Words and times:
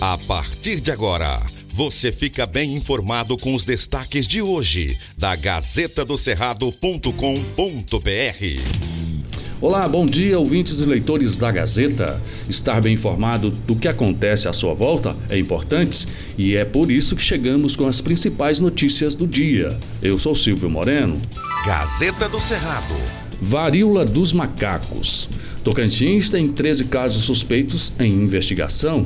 A 0.00 0.16
partir 0.16 0.80
de 0.80 0.92
agora, 0.92 1.44
você 1.74 2.12
fica 2.12 2.46
bem 2.46 2.72
informado 2.72 3.36
com 3.36 3.52
os 3.52 3.64
destaques 3.64 4.28
de 4.28 4.40
hoje 4.40 4.96
da 5.18 5.34
Gazeta 5.34 6.04
do 6.04 6.16
Cerrado.com.br. 6.16 7.10
Olá, 9.60 9.88
bom 9.88 10.06
dia, 10.06 10.38
ouvintes 10.38 10.78
e 10.78 10.84
leitores 10.84 11.36
da 11.36 11.50
Gazeta. 11.50 12.22
Estar 12.48 12.80
bem 12.80 12.94
informado 12.94 13.50
do 13.50 13.74
que 13.74 13.88
acontece 13.88 14.46
à 14.46 14.52
sua 14.52 14.72
volta 14.72 15.16
é 15.28 15.36
importante 15.36 16.06
e 16.38 16.54
é 16.54 16.64
por 16.64 16.92
isso 16.92 17.16
que 17.16 17.22
chegamos 17.22 17.74
com 17.74 17.88
as 17.88 18.00
principais 18.00 18.60
notícias 18.60 19.16
do 19.16 19.26
dia. 19.26 19.76
Eu 20.00 20.16
sou 20.16 20.36
Silvio 20.36 20.70
Moreno. 20.70 21.20
Gazeta 21.66 22.28
do 22.28 22.38
Cerrado. 22.38 22.94
Varíola 23.42 24.04
dos 24.04 24.32
macacos. 24.32 25.28
Tocantins 25.64 26.30
tem 26.30 26.46
13 26.46 26.84
casos 26.84 27.24
suspeitos 27.24 27.92
em 27.98 28.12
investigação. 28.12 29.04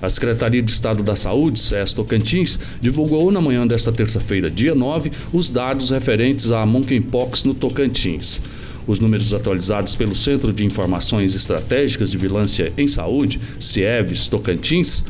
A 0.00 0.08
Secretaria 0.10 0.62
de 0.62 0.70
Estado 0.70 1.02
da 1.02 1.16
Saúde, 1.16 1.58
SES 1.58 1.92
Tocantins, 1.92 2.58
divulgou 2.80 3.30
na 3.30 3.40
manhã 3.40 3.66
desta 3.66 3.90
terça-feira, 3.90 4.50
dia 4.50 4.74
9, 4.74 5.10
os 5.32 5.48
dados 5.48 5.90
referentes 5.90 6.50
à 6.50 6.66
monkeypox 6.66 7.44
no 7.44 7.54
Tocantins. 7.54 8.42
Os 8.86 9.00
números 9.00 9.32
atualizados 9.34 9.94
pelo 9.94 10.14
Centro 10.14 10.52
de 10.52 10.64
Informações 10.64 11.34
Estratégicas 11.34 12.10
de 12.10 12.18
Vigilância 12.18 12.72
em 12.76 12.86
Saúde, 12.86 13.40
CIEVES 13.58 14.28
Tocantins, 14.28 15.04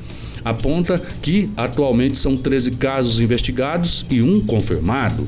aponta 0.44 1.02
que 1.20 1.50
atualmente 1.56 2.16
são 2.16 2.36
13 2.36 2.72
casos 2.72 3.20
investigados 3.20 4.06
e 4.08 4.22
um 4.22 4.40
confirmado. 4.40 5.26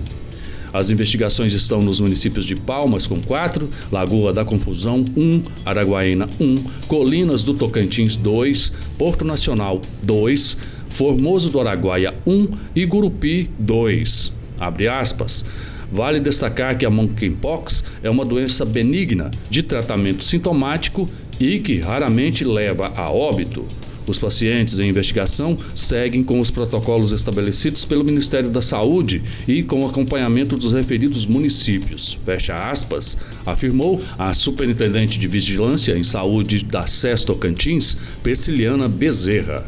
As 0.73 0.91
investigações 0.91 1.53
estão 1.53 1.81
nos 1.81 2.01
municípios 2.01 2.45
de 2.45 2.55
Palmas, 2.55 3.07
com 3.07 3.21
4, 3.21 3.69
Lagoa 3.91 4.33
da 4.33 4.45
Confusão, 4.45 5.05
1, 5.17 5.43
Araguaína, 5.65 6.29
1, 6.41 6.57
Colinas 6.87 7.43
do 7.43 7.55
Tocantins, 7.55 8.17
2, 8.17 8.73
Porto 8.99 9.25
Nacional, 9.25 9.81
2, 10.03 10.59
Formoso 10.89 11.51
do 11.51 11.61
Araguaia, 11.61 12.15
1 12.27 12.49
e 12.75 12.85
Gurupi, 12.85 13.51
2. 13.59 14.33
Abre 14.59 14.89
aspas. 14.89 15.45
Vale 15.91 16.21
destacar 16.21 16.77
que 16.77 16.85
a 16.85 16.91
monkeypox 16.91 17.85
é 18.03 18.11
uma 18.11 18.25
doença 18.25 18.65
benigna 18.65 19.31
de 19.49 19.63
tratamento 19.63 20.23
sintomático 20.23 21.09
e 21.41 21.59
que 21.61 21.81
raramente 21.81 22.45
leva 22.45 22.93
a 22.95 23.11
óbito. 23.11 23.67
Os 24.09 24.19
pacientes 24.19 24.79
em 24.79 24.89
investigação 24.89 25.59
seguem 25.77 26.25
com 26.25 26.41
os 26.41 26.51
protocolos 26.51 27.13
estabelecidos 27.13 27.85
pelo 27.85 28.03
Ministério 28.03 28.49
da 28.49 28.63
Saúde 28.63 29.23
e 29.47 29.63
com 29.63 29.87
acompanhamento 29.87 30.57
dos 30.57 30.73
referidos 30.73 31.27
municípios. 31.27 32.19
Fecha 32.25 32.71
aspas, 32.71 33.19
afirmou 33.45 34.03
a 34.19 34.33
superintendente 34.33 35.19
de 35.19 35.29
Vigilância 35.29 35.97
em 35.97 36.03
Saúde 36.03 36.65
da 36.65 36.87
SES 36.87 37.23
Tocantins, 37.23 37.99
Persiliana 38.23 38.89
Bezerra. 38.89 39.67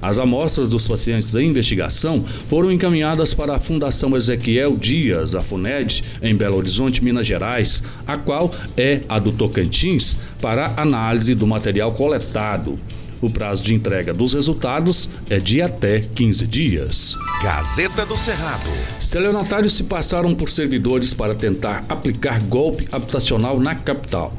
As 0.00 0.18
amostras 0.18 0.68
dos 0.68 0.86
pacientes 0.86 1.34
em 1.34 1.48
investigação 1.48 2.22
foram 2.22 2.70
encaminhadas 2.70 3.34
para 3.34 3.56
a 3.56 3.58
Fundação 3.58 4.16
Ezequiel 4.16 4.76
Dias, 4.76 5.34
a 5.34 5.40
FUNED, 5.40 6.04
em 6.22 6.36
Belo 6.36 6.58
Horizonte, 6.58 7.02
Minas 7.02 7.26
Gerais, 7.26 7.82
a 8.06 8.16
qual 8.16 8.54
é 8.76 9.00
a 9.08 9.18
do 9.18 9.32
Tocantins, 9.32 10.16
para 10.40 10.74
análise 10.76 11.34
do 11.34 11.46
material 11.46 11.92
coletado. 11.94 12.78
O 13.20 13.30
prazo 13.30 13.62
de 13.62 13.74
entrega 13.74 14.12
dos 14.12 14.34
resultados 14.34 15.08
é 15.28 15.38
de 15.38 15.62
até 15.62 16.00
15 16.00 16.46
dias. 16.46 17.14
Gazeta 17.42 18.04
do 18.04 18.16
Cerrado. 18.16 18.70
Estelionatários 19.00 19.74
se 19.74 19.84
passaram 19.84 20.34
por 20.34 20.50
servidores 20.50 21.14
para 21.14 21.34
tentar 21.34 21.84
aplicar 21.88 22.42
golpe 22.42 22.86
habitacional 22.92 23.58
na 23.58 23.74
capital. 23.74 24.34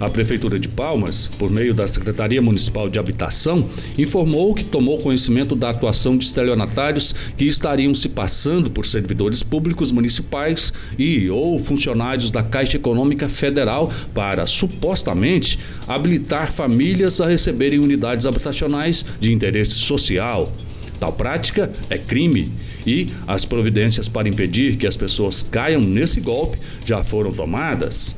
A 0.00 0.08
Prefeitura 0.08 0.58
de 0.58 0.68
Palmas, 0.68 1.26
por 1.38 1.50
meio 1.50 1.74
da 1.74 1.88
Secretaria 1.88 2.40
Municipal 2.40 2.88
de 2.88 2.98
Habitação, 2.98 3.68
informou 3.96 4.54
que 4.54 4.64
tomou 4.64 4.98
conhecimento 4.98 5.54
da 5.54 5.70
atuação 5.70 6.16
de 6.16 6.24
estelionatários 6.24 7.14
que 7.36 7.44
estariam 7.44 7.94
se 7.94 8.08
passando 8.08 8.70
por 8.70 8.86
servidores 8.86 9.42
públicos 9.42 9.90
municipais 9.90 10.72
e 10.98 11.28
ou 11.30 11.58
funcionários 11.58 12.30
da 12.30 12.42
Caixa 12.42 12.76
Econômica 12.76 13.28
Federal 13.28 13.92
para, 14.14 14.46
supostamente, 14.46 15.58
habilitar 15.86 16.52
famílias 16.52 17.20
a 17.20 17.26
receberem 17.26 17.78
unidades 17.78 18.26
habitacionais 18.26 19.04
de 19.20 19.32
interesse 19.32 19.72
social. 19.72 20.52
Tal 20.98 21.12
prática 21.12 21.72
é 21.88 21.96
crime 21.96 22.50
e 22.86 23.08
as 23.26 23.44
providências 23.44 24.08
para 24.08 24.28
impedir 24.28 24.76
que 24.76 24.86
as 24.86 24.96
pessoas 24.96 25.42
caiam 25.42 25.80
nesse 25.80 26.20
golpe 26.20 26.58
já 26.84 27.04
foram 27.04 27.32
tomadas. 27.32 28.16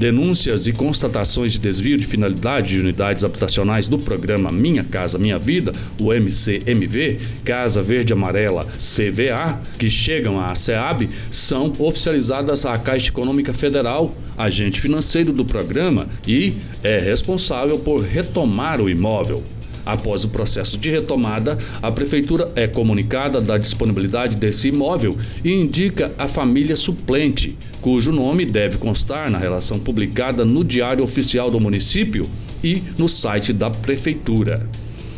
Denúncias 0.00 0.66
e 0.66 0.72
constatações 0.72 1.52
de 1.52 1.58
desvio 1.58 1.98
de 1.98 2.06
finalidade 2.06 2.68
de 2.68 2.80
unidades 2.80 3.22
habitacionais 3.22 3.86
do 3.86 3.98
programa 3.98 4.50
Minha 4.50 4.82
Casa 4.82 5.18
Minha 5.18 5.38
Vida, 5.38 5.72
o 6.00 6.10
MCMV, 6.10 7.20
Casa 7.44 7.82
Verde 7.82 8.14
Amarela 8.14 8.66
CVA, 8.78 9.60
que 9.78 9.90
chegam 9.90 10.40
à 10.40 10.54
SEAB, 10.54 11.10
são 11.30 11.74
oficializadas 11.78 12.64
à 12.64 12.78
Caixa 12.78 13.10
Econômica 13.10 13.52
Federal, 13.52 14.14
agente 14.38 14.80
financeiro 14.80 15.34
do 15.34 15.44
programa, 15.44 16.08
e 16.26 16.54
é 16.82 16.96
responsável 16.96 17.78
por 17.80 18.00
retomar 18.00 18.80
o 18.80 18.88
imóvel. 18.88 19.44
Após 19.90 20.22
o 20.22 20.28
processo 20.28 20.78
de 20.78 20.88
retomada, 20.88 21.58
a 21.82 21.90
Prefeitura 21.90 22.52
é 22.54 22.68
comunicada 22.68 23.40
da 23.40 23.58
disponibilidade 23.58 24.36
desse 24.36 24.68
imóvel 24.68 25.16
e 25.44 25.50
indica 25.50 26.12
a 26.16 26.28
família 26.28 26.76
suplente, 26.76 27.58
cujo 27.80 28.12
nome 28.12 28.46
deve 28.46 28.78
constar 28.78 29.28
na 29.28 29.36
relação 29.36 29.80
publicada 29.80 30.44
no 30.44 30.62
Diário 30.62 31.02
Oficial 31.02 31.50
do 31.50 31.58
Município 31.58 32.24
e 32.62 32.80
no 32.96 33.08
site 33.08 33.52
da 33.52 33.68
Prefeitura. 33.68 34.64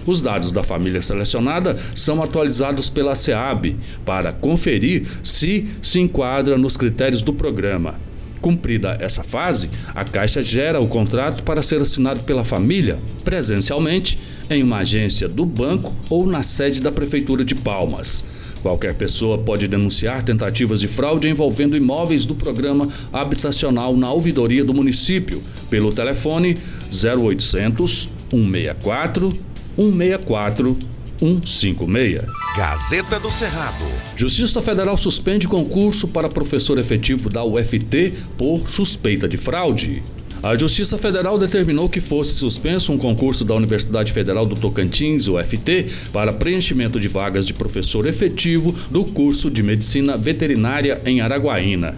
Os 0.07 0.23
dados 0.23 0.51
da 0.51 0.63
família 0.63 1.03
selecionada 1.03 1.79
são 1.95 2.23
atualizados 2.23 2.89
pela 2.89 3.15
SEAB 3.15 3.77
para 4.07 4.33
conferir 4.33 5.07
se 5.23 5.69
se 5.83 6.01
enquadra 6.01 6.57
nos 6.57 6.79
critérios 6.79 7.21
do 7.21 7.35
programa. 7.35 7.97
Cumprida 8.43 8.99
essa 9.01 9.23
fase, 9.23 9.71
a 9.95 10.05
Caixa 10.05 10.43
gera 10.43 10.81
o 10.81 10.89
contrato 10.89 11.45
para 11.45 11.63
ser 11.63 11.81
assinado 11.81 12.25
pela 12.25 12.43
família 12.43 12.99
presencialmente 13.25 14.19
em 14.51 14.65
uma 14.65 14.79
agência 14.79 15.29
do 15.29 15.47
banco 15.47 15.95
ou 16.11 16.27
na 16.27 16.43
sede 16.43 16.81
da 16.81 16.91
Prefeitura 16.91 17.45
de 17.45 17.55
Palmas. 17.55 18.27
Qualquer 18.61 18.95
pessoa 18.95 19.39
pode 19.39 19.69
denunciar 19.69 20.25
tentativas 20.25 20.81
de 20.81 20.89
fraude 20.89 21.29
envolvendo 21.29 21.77
imóveis 21.77 22.27
do 22.27 22.35
programa 22.35 22.89
habitacional 23.13 23.97
na 23.97 24.13
ouvidoria 24.13 24.65
do 24.65 24.75
município 24.75 25.41
pelo 25.71 25.93
telefone 25.93 26.59
0800 26.93 28.09
164 28.29 29.33
164 29.77 30.92
156. 31.23 32.25
Gazeta 32.57 33.21
do 33.21 33.31
Cerrado. 33.31 33.85
Justiça 34.17 34.61
Federal 34.61 34.99
suspende 34.99 35.47
concurso 35.47 36.09
para 36.09 36.29
professor 36.29 36.77
efetivo 36.79 37.31
da 37.31 37.45
UFT 37.45 38.13
por 38.37 38.69
suspeita 38.69 39.29
de 39.29 39.37
fraude. 39.37 40.03
A 40.43 40.57
Justiça 40.57 40.99
Federal 40.99 41.39
determinou 41.39 41.89
que 41.89 42.01
fosse 42.01 42.33
suspenso 42.33 42.91
um 42.91 42.99
concurso 42.99 43.45
da 43.45 43.55
Universidade 43.55 44.11
Federal 44.11 44.45
do 44.45 44.57
Tocantins, 44.57 45.29
UFT, 45.29 45.87
para 46.13 46.33
preenchimento 46.33 46.99
de 46.99 47.07
vagas 47.07 47.47
de 47.47 47.55
professor 47.55 48.09
efetivo 48.09 48.75
do 48.91 49.05
curso 49.05 49.49
de 49.49 49.63
Medicina 49.63 50.17
Veterinária 50.17 51.01
em 51.07 51.21
Araguaína. 51.21 51.97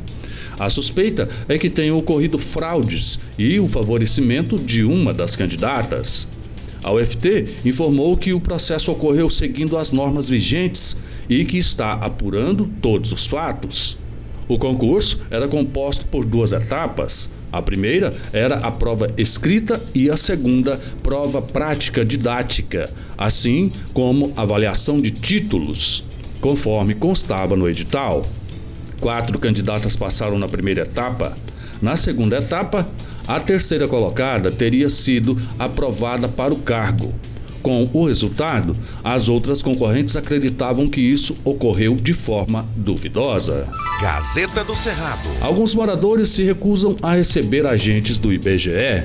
A 0.61 0.69
suspeita 0.69 1.31
é 1.49 1.59
que 1.59 1.71
tenham 1.71 1.97
ocorrido 1.97 2.39
fraudes 2.39 3.19
e 3.39 3.59
o 3.59 3.69
favorecimento 3.69 4.57
de 4.57 4.85
uma 4.85 5.15
das 5.15 5.35
candidatas. 5.35 6.29
A 6.85 6.93
UFT 6.93 7.57
informou 7.65 8.15
que 8.15 8.35
o 8.35 8.41
processo 8.41 8.93
ocorreu 8.93 9.31
seguindo 9.31 9.79
as 9.79 9.91
normas 9.91 10.29
vigentes 10.29 10.99
e 11.31 11.43
que 11.47 11.57
está 11.57 11.95
apurando 11.95 12.71
todos 12.83 13.11
os 13.11 13.27
fatos. 13.27 13.97
O 14.47 14.59
concurso 14.59 15.23
era 15.31 15.49
composto 15.49 16.07
por 16.07 16.27
duas 16.27 16.53
etapas. 16.53 17.33
A 17.51 17.63
primeira 17.63 18.15
era 18.35 18.57
a 18.57 18.71
prova 18.71 19.11
escrita 19.17 19.83
e 19.95 20.11
a 20.11 20.19
segunda, 20.19 20.79
prova 21.03 21.41
prática 21.41 22.05
didática, 22.05 22.93
assim 23.17 23.73
como 23.95 24.35
avaliação 24.37 24.99
de 24.99 25.11
títulos, 25.11 26.05
conforme 26.39 26.95
constava 26.95 27.57
no 27.57 27.67
edital. 27.67 28.21
Quatro 29.01 29.39
candidatas 29.39 29.97
passaram 29.97 30.39
na 30.39 30.49
primeira 30.49 30.83
etapa. 30.83 31.35
Na 31.81 31.97
segunda 31.97 32.37
etapa, 32.37 32.87
a 33.27 33.41
terceira 33.41 33.89
colocada 33.89 34.51
teria 34.51 34.91
sido 34.91 35.41
aprovada 35.59 36.29
para 36.29 36.53
o 36.53 36.59
cargo. 36.59 37.15
Com 37.63 37.89
o 37.95 38.07
resultado, 38.07 38.77
as 39.03 39.31
outras 39.31 39.63
concorrentes 39.63 40.17
acreditavam 40.17 40.87
que 40.87 41.01
isso 41.01 41.35
ocorreu 41.43 41.97
de 41.97 42.13
forma 42.13 42.67
duvidosa. 42.77 43.67
Gazeta 44.03 44.63
do 44.63 44.77
Cerrado. 44.77 45.27
Alguns 45.41 45.73
moradores 45.75 46.29
se 46.29 46.43
recusam 46.43 46.95
a 47.01 47.15
receber 47.15 47.67
agentes 47.67 48.19
do 48.19 48.31
IBGE. 48.31 49.05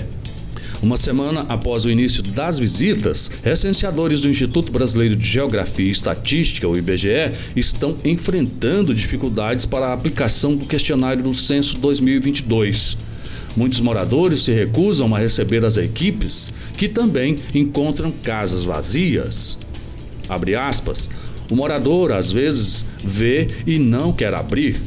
Uma 0.82 0.98
semana 0.98 1.46
após 1.48 1.86
o 1.86 1.90
início 1.90 2.22
das 2.22 2.60
visitas, 2.60 3.32
recenseadores 3.44 4.20
do 4.20 4.30
Instituto 4.30 4.74
Brasileiro 4.74 5.16
de 5.16 5.26
Geografia 5.26 5.88
e 5.88 5.92
Estatística, 5.92 6.68
o 6.68 6.78
IBGE, 6.78 7.32
estão 7.56 7.96
enfrentando 8.04 8.94
dificuldades 8.94 9.66
para 9.66 9.88
a 9.88 9.94
aplicação 9.94 10.56
do 10.56 10.66
questionário 10.66 11.24
do 11.24 11.34
Censo 11.34 11.78
2022. 11.78 13.09
Muitos 13.56 13.80
moradores 13.80 14.44
se 14.44 14.52
recusam 14.52 15.14
a 15.14 15.20
receber 15.20 15.66
as 15.66 15.78
equipes, 15.78 16.54
que 16.78 16.88
também 16.88 17.36
encontram 17.54 18.12
casas 18.12 18.64
vazias. 18.64 19.58
Abre 20.28 20.56
aspas. 20.56 21.10
O 21.50 21.56
morador 21.56 22.12
às 22.12 22.32
vezes 22.32 22.86
vê 23.04 23.48
e 23.66 23.80
não 23.80 24.14
quer 24.14 24.34
abrir. 24.34 24.80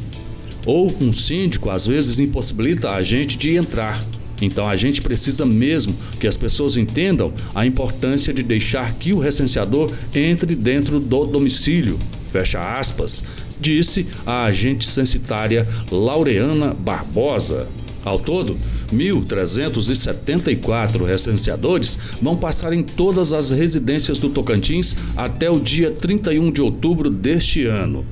Ou 0.65 0.89
um 1.01 1.11
síndico 1.11 1.69
às 1.69 1.85
vezes 1.85 2.19
impossibilita 2.19 2.91
a 2.91 3.01
gente 3.01 3.37
de 3.37 3.55
entrar. 3.55 4.01
Então 4.41 4.67
a 4.67 4.75
gente 4.75 5.01
precisa 5.01 5.45
mesmo 5.45 5.95
que 6.19 6.27
as 6.27 6.37
pessoas 6.37 6.77
entendam 6.77 7.33
a 7.53 7.65
importância 7.65 8.33
de 8.33 8.41
deixar 8.41 8.93
que 8.93 9.13
o 9.13 9.19
recenseador 9.19 9.91
entre 10.15 10.55
dentro 10.55 10.99
do 10.99 11.25
domicílio. 11.25 11.99
Fecha 12.31 12.59
aspas, 12.59 13.23
disse 13.59 14.07
a 14.25 14.45
agente 14.45 14.87
censitária 14.87 15.67
Laureana 15.91 16.73
Barbosa. 16.73 17.67
Ao 18.05 18.19
todo, 18.19 18.57
1.374 18.91 21.05
recenseadores 21.05 21.97
vão 22.21 22.35
passar 22.35 22.73
em 22.73 22.83
todas 22.83 23.31
as 23.31 23.49
residências 23.49 24.19
do 24.19 24.27
Tocantins 24.29 24.93
até 25.15 25.49
o 25.49 25.57
dia 25.59 25.89
31 25.91 26.51
de 26.51 26.61
outubro 26.61 27.09
deste 27.09 27.65
ano. 27.65 28.05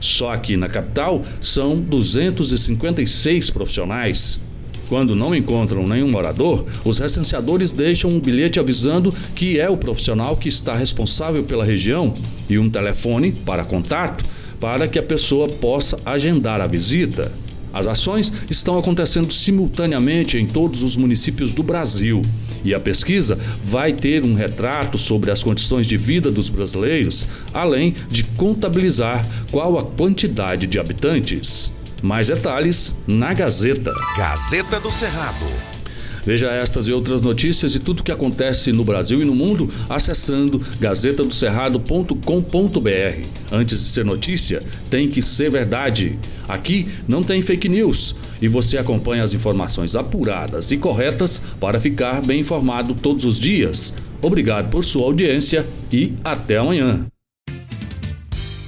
Só 0.00 0.32
aqui 0.32 0.56
na 0.56 0.68
capital 0.68 1.24
são 1.40 1.80
256 1.80 3.50
profissionais. 3.50 4.40
Quando 4.88 5.14
não 5.14 5.34
encontram 5.34 5.86
nenhum 5.86 6.10
morador, 6.10 6.64
os 6.84 6.98
recenseadores 6.98 7.70
deixam 7.72 8.10
um 8.10 8.18
bilhete 8.18 8.58
avisando 8.58 9.14
que 9.34 9.60
é 9.60 9.68
o 9.68 9.76
profissional 9.76 10.34
que 10.36 10.48
está 10.48 10.74
responsável 10.74 11.44
pela 11.44 11.64
região 11.64 12.16
e 12.48 12.58
um 12.58 12.70
telefone 12.70 13.32
para 13.32 13.64
contato 13.64 14.24
para 14.58 14.88
que 14.88 14.98
a 14.98 15.02
pessoa 15.02 15.48
possa 15.48 16.00
agendar 16.04 16.60
a 16.60 16.66
visita. 16.66 17.30
As 17.72 17.86
ações 17.86 18.32
estão 18.50 18.78
acontecendo 18.78 19.32
simultaneamente 19.32 20.36
em 20.36 20.46
todos 20.46 20.82
os 20.82 20.96
municípios 20.96 21.52
do 21.52 21.62
Brasil. 21.62 22.22
E 22.64 22.74
a 22.74 22.80
pesquisa 22.80 23.38
vai 23.64 23.92
ter 23.92 24.24
um 24.24 24.34
retrato 24.34 24.98
sobre 24.98 25.30
as 25.30 25.42
condições 25.42 25.86
de 25.86 25.96
vida 25.96 26.30
dos 26.30 26.48
brasileiros, 26.48 27.28
além 27.52 27.94
de 28.10 28.24
contabilizar 28.24 29.26
qual 29.50 29.78
a 29.78 29.84
quantidade 29.84 30.66
de 30.66 30.78
habitantes. 30.78 31.70
Mais 32.02 32.28
detalhes 32.28 32.94
na 33.06 33.32
Gazeta. 33.34 33.92
Gazeta 34.16 34.78
do 34.80 34.90
Cerrado. 34.90 35.77
Veja 36.24 36.50
estas 36.50 36.88
e 36.88 36.92
outras 36.92 37.20
notícias 37.20 37.74
e 37.74 37.80
tudo 37.80 38.00
o 38.00 38.02
que 38.02 38.12
acontece 38.12 38.72
no 38.72 38.84
Brasil 38.84 39.22
e 39.22 39.24
no 39.24 39.34
mundo 39.34 39.70
acessando 39.88 40.60
gazetadocerrado.com.br. 40.80 43.26
Antes 43.50 43.80
de 43.80 43.86
ser 43.86 44.04
notícia, 44.04 44.60
tem 44.90 45.08
que 45.08 45.22
ser 45.22 45.50
verdade. 45.50 46.18
Aqui 46.48 46.88
não 47.06 47.22
tem 47.22 47.42
fake 47.42 47.68
news 47.68 48.14
e 48.40 48.48
você 48.48 48.78
acompanha 48.78 49.22
as 49.22 49.34
informações 49.34 49.96
apuradas 49.96 50.70
e 50.70 50.76
corretas 50.76 51.42
para 51.60 51.80
ficar 51.80 52.22
bem 52.22 52.40
informado 52.40 52.94
todos 52.94 53.24
os 53.24 53.38
dias. 53.38 53.94
Obrigado 54.22 54.70
por 54.70 54.84
sua 54.84 55.04
audiência 55.04 55.66
e 55.92 56.14
até 56.24 56.58
amanhã. 56.58 57.06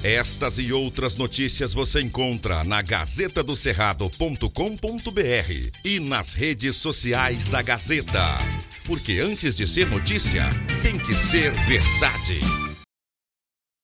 Estas 0.02 0.58
e 0.58 0.73
outras 0.73 1.17
notícias 1.17 1.75
você 1.75 2.00
encontra 2.00 2.64
na 2.64 2.81
gazetadocerrado.com.br 2.81 5.79
e 5.85 6.00
nas 6.00 6.32
redes 6.32 6.76
sociais 6.76 7.49
da 7.49 7.61
Gazeta. 7.61 8.38
Porque 8.87 9.19
antes 9.19 9.55
de 9.56 9.69
ser 9.69 9.88
notícia, 9.88 10.49
tem 10.82 10.99
que 10.99 11.14
ser 11.14 11.52
verdade. 11.52 12.69